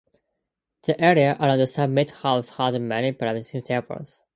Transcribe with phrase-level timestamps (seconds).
[0.81, 4.25] The area around the summit house has many picnic tables.